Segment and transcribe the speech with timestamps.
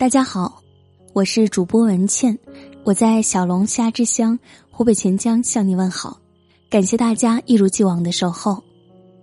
[0.00, 0.62] 大家好，
[1.12, 2.38] 我是主播文倩，
[2.84, 4.38] 我在小龙虾之乡
[4.70, 6.18] 湖北潜江向你问好，
[6.70, 8.64] 感谢大家一如既往的守候。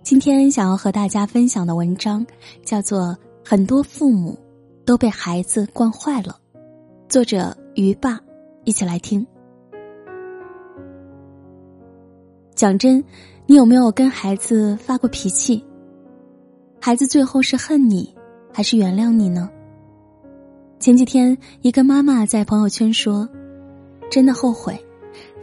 [0.04, 2.24] 今天想要和大家分享的文章
[2.64, 3.00] 叫做
[3.44, 4.38] 《很多父母
[4.84, 6.38] 都被孩子惯坏了》，
[7.08, 8.20] 作者于爸，
[8.62, 9.26] 一起来听。
[12.54, 13.02] 讲真，
[13.46, 15.60] 你有没有跟孩子发过脾气？
[16.80, 18.14] 孩子最后是恨你，
[18.52, 19.50] 还是原谅你呢？
[20.80, 23.28] 前几天，一个妈妈在朋友圈说
[24.08, 24.80] ：“真的后悔，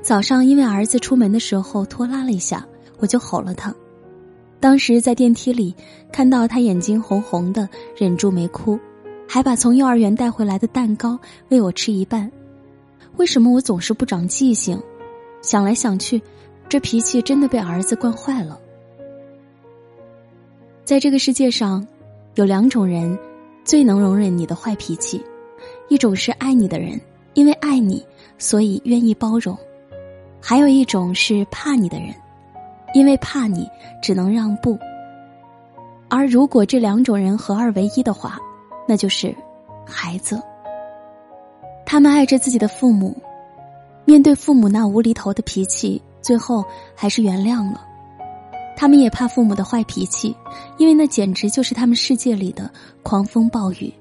[0.01, 2.65] 早上因为儿子出门的时候拖拉了一下，
[2.99, 3.75] 我就吼了他。
[4.61, 5.75] 当时在电梯里
[6.09, 7.67] 看到他眼睛红红的，
[7.97, 8.79] 忍住没哭，
[9.27, 12.31] 还把从幼儿园带回来的蛋糕喂我吃一半。
[13.17, 14.81] 为什么我总是不长记性？
[15.41, 16.21] 想来想去，
[16.69, 18.57] 这脾气真的被儿子惯坏了。
[20.85, 21.85] 在这个世界上，
[22.35, 23.19] 有两种人。”
[23.65, 25.19] 最能容忍你的坏脾气，
[25.89, 27.01] 一种是爱你的人，
[27.33, 28.05] 因为爱你，
[28.37, 29.55] 所以愿意包容；
[30.39, 32.13] 还有一种是怕你的人，
[32.93, 33.67] 因为怕你，
[34.03, 34.77] 只能让步。
[36.07, 38.37] 而如果这两种人合二为一的话，
[38.87, 39.35] 那就是
[39.83, 40.39] 孩子。
[41.87, 43.17] 他们爱着自己的父母，
[44.05, 47.83] 面对父母那无厘头的脾气，最后还是原谅了。
[48.75, 50.35] 他们也怕父母的坏脾气，
[50.77, 52.69] 因为那简直就是他们世界里的
[53.03, 53.93] 狂风暴雨。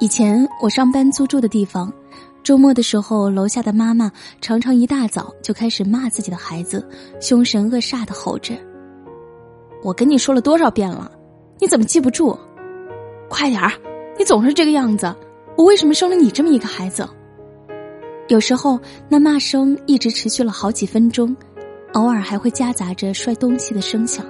[0.00, 1.92] 以前我上班租住的地方，
[2.44, 6.88] 周末的时候，楼下的妈妈常常一大早就开始骂自己的孩子，
[7.20, 8.54] 凶神恶煞的吼着
[9.82, 11.10] ：“我跟你说了多少遍了，
[11.58, 12.38] 你怎么记不住？
[13.28, 13.72] 快点儿，
[14.18, 15.12] 你总是这个样子，
[15.56, 17.08] 我为什么生了你这么一个孩子？”
[18.28, 21.34] 有时候那骂声一直持续了好几分钟。
[21.94, 24.24] 偶尔还会夹杂着摔东西的声响，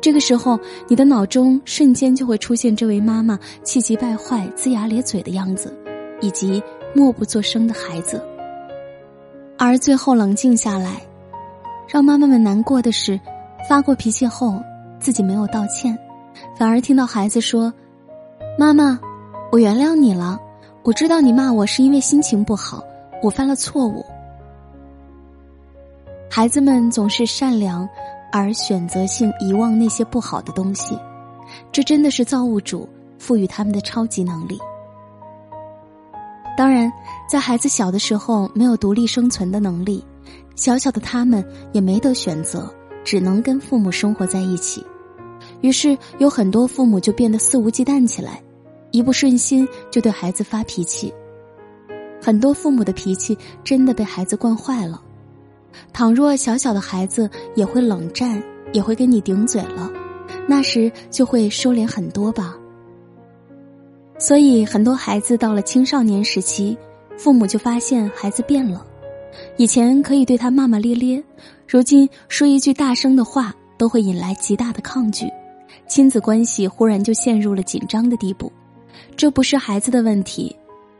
[0.00, 5.72] 这个时候你的脑中瞬间就会出现这位妈妈气急败坏、龇牙咧嘴的样子，
[6.20, 6.62] 以及
[6.94, 8.22] 默不作声的孩子。
[9.56, 11.00] 而最后冷静下来，
[11.88, 13.18] 让妈妈们难过的是，
[13.68, 14.60] 发过脾气后
[15.00, 15.96] 自己没有道歉，
[16.56, 17.72] 反而听到孩子说
[18.58, 18.98] ：“妈妈，
[19.50, 20.38] 我原谅你了，
[20.82, 22.82] 我知道你骂我是因为心情不好，
[23.22, 24.04] 我犯了错误。”
[26.30, 27.88] 孩子们总是善良，
[28.30, 30.96] 而选择性遗忘那些不好的东西，
[31.72, 34.58] 这真的是造物主赋予他们的超级能力。
[36.56, 36.92] 当然，
[37.28, 40.04] 在孩子小的时候没有独立生存的能力，
[40.54, 42.72] 小小的他们也没得选择，
[43.04, 44.84] 只能跟父母生活在一起。
[45.62, 48.42] 于是，有很多父母就变得肆无忌惮起来，
[48.90, 51.12] 一不顺心就对孩子发脾气。
[52.20, 55.02] 很多父母的脾气真的被孩子惯坏了。
[55.92, 58.42] 倘若小小的孩子也会冷战，
[58.72, 59.90] 也会跟你顶嘴了，
[60.46, 62.56] 那时就会收敛很多吧。
[64.18, 66.76] 所以，很多孩子到了青少年时期，
[67.16, 68.84] 父母就发现孩子变了。
[69.56, 71.22] 以前可以对他骂骂咧咧，
[71.68, 75.26] 如今说一句大声的话都会引来极大的抗拒，
[75.86, 78.50] 亲子关系忽然就陷入了紧张的地步。
[79.16, 80.54] 这不是孩子的问题，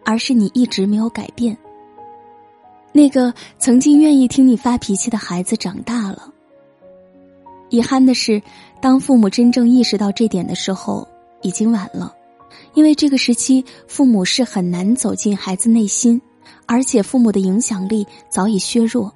[0.04, 1.56] 而是你一直没有改变。
[2.98, 6.34] 那个曾经愿意听你发脾气的孩子长大了。
[7.70, 8.42] 遗憾的是，
[8.82, 11.06] 当父母真正意识到这点的时候，
[11.40, 12.12] 已经晚了。
[12.74, 16.20] 因为这个时期，父母是很难走进孩子内心，
[16.66, 19.14] 而且父母的影响力早已削弱。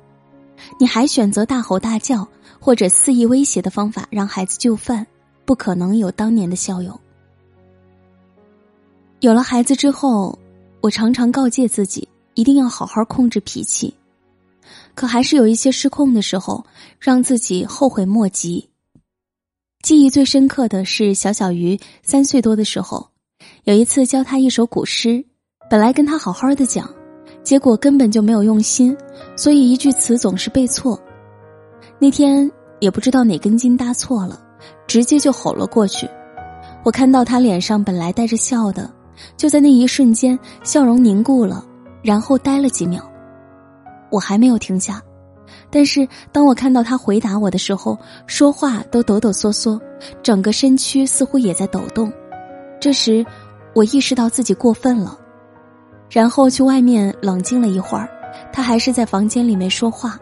[0.78, 2.28] 你还选择大吼大叫
[2.60, 5.04] 或者肆意威胁的方法让孩子就范，
[5.44, 6.96] 不可能有当年的效用。
[9.18, 10.38] 有了孩子之后，
[10.80, 12.08] 我常常告诫自己。
[12.34, 13.94] 一定要好好控制脾气，
[14.94, 16.64] 可还是有一些失控的时候，
[16.98, 18.68] 让自己后悔莫及。
[19.82, 23.08] 记忆最深刻的是小小鱼三岁多的时候，
[23.64, 25.24] 有一次教他一首古诗，
[25.68, 26.88] 本来跟他好好的讲，
[27.42, 28.96] 结果根本就没有用心，
[29.36, 31.00] 所以一句词总是背错。
[31.98, 32.50] 那天
[32.80, 34.40] 也不知道哪根筋搭错了，
[34.86, 36.08] 直接就吼了过去。
[36.84, 38.88] 我看到他脸上本来带着笑的，
[39.36, 41.64] 就在那一瞬间，笑容凝固了。
[42.02, 43.02] 然后呆了几秒，
[44.10, 45.00] 我还没有停下，
[45.70, 47.96] 但是当我看到他回答我的时候，
[48.26, 49.80] 说话都抖抖嗦嗦，
[50.22, 52.12] 整个身躯似乎也在抖动。
[52.80, 53.24] 这时，
[53.74, 55.16] 我意识到自己过分了，
[56.10, 58.08] 然后去外面冷静了一会儿，
[58.52, 60.18] 他还是在房间里面说话。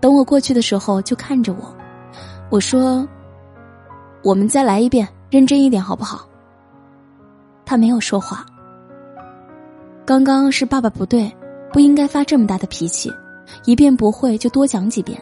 [0.00, 1.74] 等我过去的时候，就看着我，
[2.50, 3.08] 我说
[4.22, 6.28] ：“我们再来一遍，认真一点，好不好？”
[7.64, 8.44] 他没有说话。
[10.06, 11.34] 刚刚是爸爸不对，
[11.72, 13.10] 不应该发这么大的脾气，
[13.64, 15.18] 一遍不会就多讲几遍。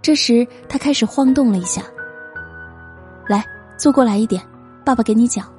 [0.00, 1.82] 这时他开始晃动了一下，
[3.28, 3.44] 来，
[3.76, 4.40] 坐过来一点，
[4.84, 5.52] 爸爸给你讲。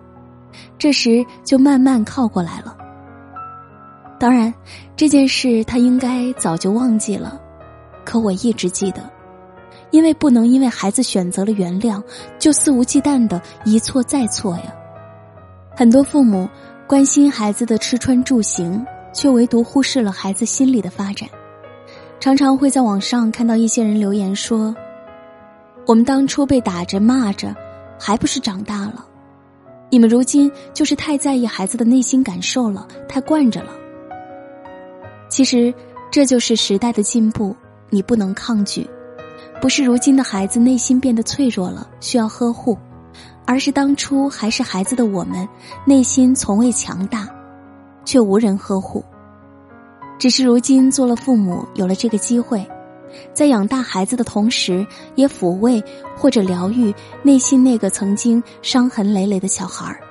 [0.80, 2.77] 这时就慢慢靠过来了。
[4.18, 4.53] 当然，
[4.95, 7.38] 这件事他应该早就忘记了，
[8.06, 9.01] 可我一直记得，
[9.92, 12.01] 因为不能因为孩子选择了原谅，
[12.39, 14.74] 就肆无忌惮的一错再错呀。
[15.75, 16.50] 很多父母
[16.88, 18.81] 关心孩子的吃穿住行，
[19.12, 21.28] 却唯独忽视了孩子心理的发展。
[22.18, 24.74] 常常会在网上看到一些人留言说
[25.86, 27.54] ：“我们当初被打着骂着，
[28.00, 29.06] 还不是长大了？
[29.89, 33.72] 你们如今就是太在意孩子的内心感受了，太惯着了。”
[35.28, 35.74] 其实，
[36.10, 37.54] 这就是时代的进步，
[37.89, 38.89] 你不能抗拒。
[39.60, 42.78] 不是如今的孩子内心变得脆弱了，需要呵护，
[43.48, 45.48] 而是当初还是孩子的我们，
[45.86, 47.26] 内心从未强大，
[48.04, 49.02] 却无人呵护。
[50.20, 52.68] 只是如今做了父母，有了这个机会，
[53.34, 54.86] 在养大孩子的同时，
[55.16, 55.82] 也抚慰
[56.14, 60.02] 或者疗愈内心那个曾经伤痕累累的小孩儿。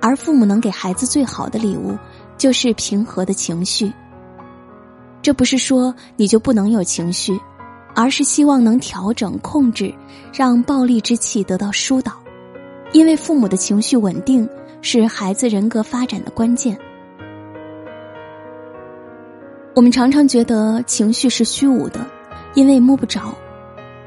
[0.00, 1.96] 而父母能给孩子最好的礼物，
[2.36, 3.92] 就是平和的情绪。
[5.22, 7.38] 这不是说你就不能有情绪，
[7.94, 9.94] 而是希望能调整控制，
[10.32, 12.23] 让暴力之气得到疏导。
[12.94, 14.48] 因为父母的情绪稳定
[14.80, 16.78] 是孩子人格发展的关键。
[19.74, 22.06] 我们常常觉得情绪是虚无的，
[22.54, 23.34] 因为摸不着，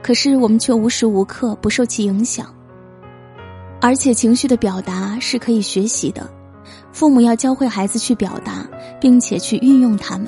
[0.02, 2.48] 可是我们却无时无刻不受其影响。
[3.82, 6.26] 而且情绪的表达是可以学习的，
[6.94, 8.66] 父母要教会孩子去表达，
[9.02, 10.28] 并且去运用他们。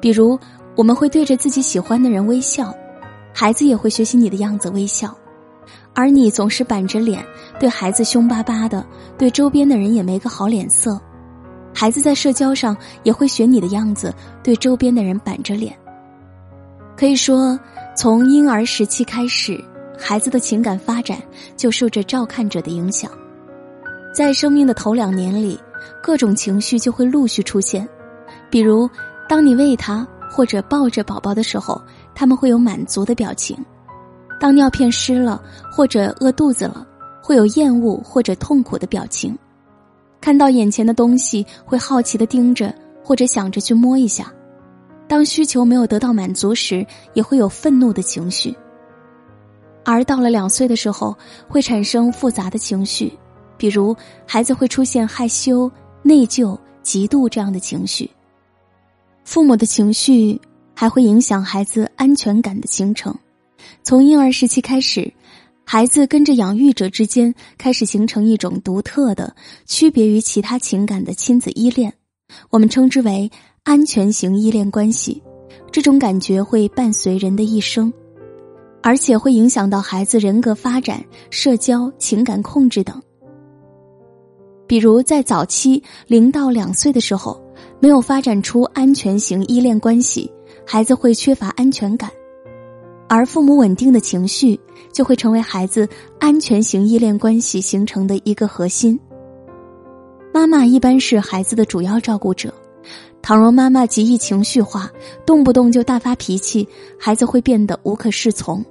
[0.00, 0.38] 比如，
[0.76, 2.72] 我们会对着自己喜欢的人微笑，
[3.34, 5.08] 孩子也会学习你的样子微笑；
[5.94, 7.24] 而你总是板着脸，
[7.58, 8.84] 对孩子凶巴巴的，
[9.18, 11.00] 对周边的人也没个好脸色，
[11.74, 15.76] 孩子在社交上也会学你的样子，对周边的人板着脸。
[16.96, 17.58] 可以说，
[17.96, 19.62] 从婴儿时期开始，
[19.98, 21.18] 孩子的情感发展
[21.56, 23.10] 就受着照看者的影响，
[24.14, 25.58] 在生命的头两年里，
[26.02, 27.88] 各种情绪就会陆续出现，
[28.50, 28.88] 比如。
[29.28, 31.80] 当你喂他或者抱着宝宝的时候，
[32.14, 33.56] 他们会有满足的表情；
[34.42, 35.40] 当尿片湿了
[35.70, 36.84] 或者饿肚子了，
[37.22, 39.32] 会有厌恶或者痛苦的表情；
[40.20, 42.74] 看到眼前的东西会好奇的盯着
[43.04, 44.24] 或者想着去摸一下；
[45.06, 46.84] 当需求没有得到满足时，
[47.14, 48.52] 也会有愤怒的情绪。
[49.84, 51.16] 而到了两岁的时候，
[51.46, 53.16] 会产生复杂的情绪，
[53.56, 53.94] 比如
[54.26, 55.70] 孩子会出现害羞、
[56.02, 58.10] 内疚、嫉妒这样的情绪。
[59.22, 60.40] 父母的情绪
[60.74, 63.16] 还会影响孩子安全感的形成。
[63.82, 65.12] 从婴儿时期开始，
[65.64, 69.34] 孩子跟着养育者之间开始形成一种独特的、
[69.66, 71.92] 区别于其他情感的亲子依恋，
[72.50, 73.30] 我们称之为
[73.64, 75.22] 安全型依恋关系。
[75.70, 77.92] 这种感觉会伴随人的一生，
[78.82, 83.00] 而且会影响到孩子人格发展、社交、情感控制等。
[84.66, 87.40] 比如在早期零到两岁的时候。
[87.80, 90.30] 没有发展出安全型依恋关系，
[90.64, 92.08] 孩子会缺乏安全感，
[93.14, 94.58] 而父母稳定的情绪
[94.90, 95.86] 就会成为孩子
[96.18, 98.98] 安全型依恋关系形成的一个核心。
[100.32, 102.50] 妈妈一般是孩子的主要照顾者，
[103.20, 104.90] 倘若妈妈极易情绪化，
[105.26, 106.66] 动不动就大发脾气，
[106.98, 108.64] 孩子会变得无可适从。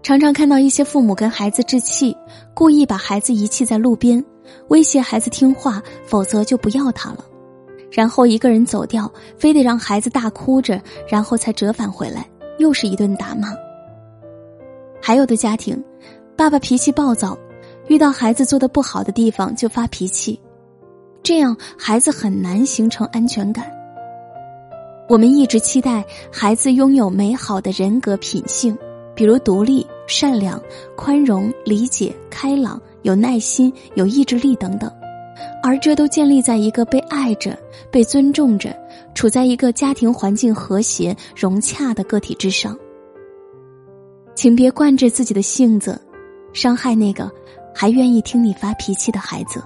[0.00, 2.16] 常常看到一些父母跟孩子置气，
[2.54, 4.24] 故意把孩子遗弃在路边。
[4.68, 7.24] 威胁孩子听话，否则就不要他了。
[7.92, 12.26] 然后一个人走掉，非得让孩子大哭着，然后才折返回来，
[12.58, 13.54] 又是一顿打骂。
[15.00, 15.80] 还有的家庭，
[16.34, 17.38] 爸爸脾气暴躁，
[17.88, 20.40] 遇到孩子做的不好的地方就发脾气，
[21.22, 23.70] 这样孩子很难形成安全感。
[25.08, 28.76] 我们一直期待孩子拥有美好的人格品性，
[29.14, 30.58] 比如独立、善良、
[30.96, 32.80] 宽容、理解、开朗。
[33.02, 34.88] 有耐心、有意志力等等，
[35.62, 37.58] 而这都建立在一个被爱着、
[37.90, 38.74] 被尊重着、
[39.14, 42.76] 处在一个家庭环境和谐融洽的个体之上。
[44.34, 46.00] 请别惯着自己的性子，
[46.52, 47.30] 伤害那个
[47.74, 49.62] 还愿意听你发脾气的孩子。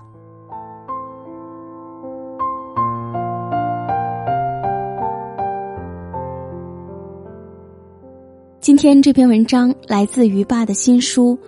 [8.61, 11.37] 今天这篇文章来自于爸的新书《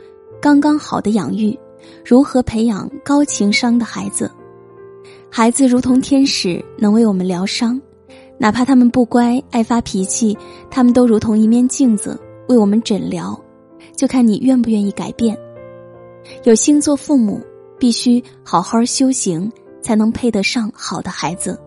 [0.41, 1.51] 刚刚好的养育》。
[2.05, 4.31] 如何培养高情商的孩子？
[5.31, 7.81] 孩子如同天使，能为我们疗伤。
[8.39, 10.37] 哪怕他们不乖、爱发脾气，
[10.71, 12.19] 他们都如同一面镜子，
[12.49, 13.39] 为我们诊疗。
[13.97, 15.37] 就看你愿不愿意改变。
[16.45, 17.41] 有心做父母，
[17.79, 19.51] 必须好好修行，
[19.83, 21.59] 才能配得上好的孩子。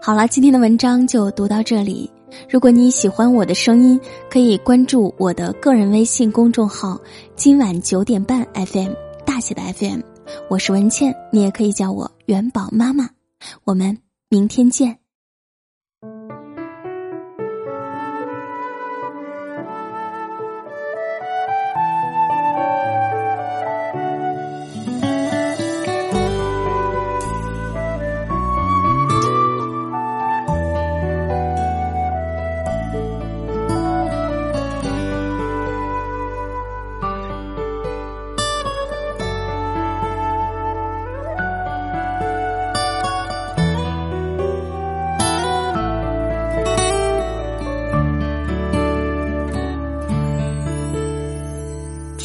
[0.00, 2.10] 好了，今天的文章就读到这里。
[2.48, 6.98] 如果你喜欢我的声音，可以关注我的个人微信公众号
[7.36, 8.92] “今晚九点半 FM”
[9.24, 10.00] 大写的 FM。
[10.48, 13.10] 我是文倩，你也可以叫我元宝妈妈。
[13.64, 14.99] 我们明天见。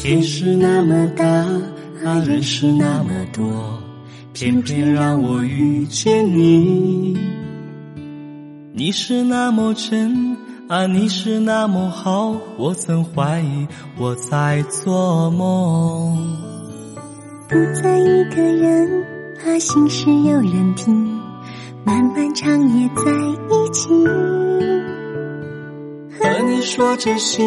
[0.06, 1.24] 天是那么大，
[2.04, 3.42] 啊人是那么多，
[4.32, 7.18] 偏偏让我遇见你。
[8.72, 10.36] 你是那么真
[10.68, 13.66] 啊，你是那么好，我曾怀疑
[13.98, 16.38] 我在做梦。
[17.48, 19.04] 不再一个人
[19.44, 21.18] 啊，心事有人听，
[21.84, 23.88] 漫漫长夜在一起，
[26.12, 27.44] 和你说着心。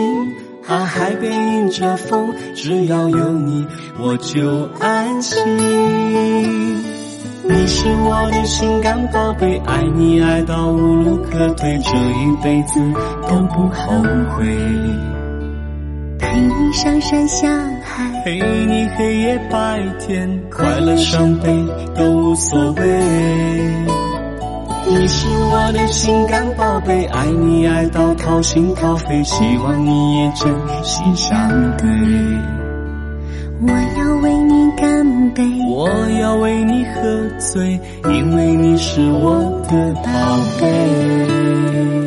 [0.69, 3.65] 啊，海边迎着风，只要有你，
[3.97, 5.43] 我就安心。
[7.41, 12.79] 你是我的心肝宝贝，爱你爱到无路可退，这一辈子
[13.27, 13.99] 都不后
[14.37, 14.45] 悔。
[16.19, 17.49] 陪你上山下
[17.83, 18.35] 海，陪
[18.67, 23.98] 你黑夜白天，快乐伤悲都无所谓。
[24.87, 31.87] 你是我的心肝宝贝，爱你爱到掏心掏肺，希望你也真心相对。
[33.61, 37.01] 我要为你干杯，我要为你喝
[37.39, 40.09] 醉，因为你是我的宝
[40.59, 41.98] 贝。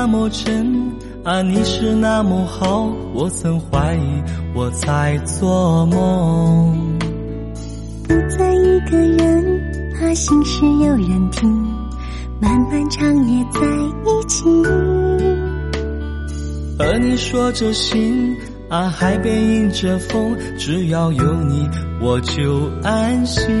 [0.00, 0.90] 那么真
[1.24, 4.22] 啊，你是那么好，我曾怀疑
[4.54, 6.98] 我在做梦。
[8.08, 9.60] 不再一个人
[10.00, 11.52] 啊，心事有人听，
[12.40, 14.44] 漫漫长夜在一起。
[16.78, 18.34] 和你说着心。
[18.70, 21.68] 啊，海边迎着风，只要有你，
[22.00, 23.60] 我就安心。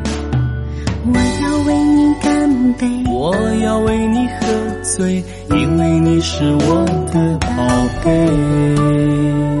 [3.07, 4.47] 我要为你，喝
[4.83, 7.47] 醉，因为你是我的宝
[8.03, 9.60] 贝。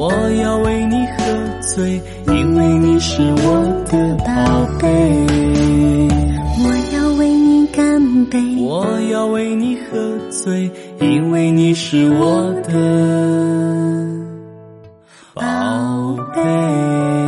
[0.00, 0.10] 我
[0.42, 1.24] 要为你喝
[1.60, 4.88] 醉，因为你是我的宝贝。
[6.62, 6.64] 我
[6.96, 10.70] 要为你干杯，我要为你喝醉，
[11.02, 12.72] 因为你是我的
[15.34, 15.44] 宝
[16.34, 17.19] 贝。